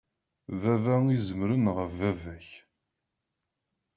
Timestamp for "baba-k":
1.99-2.47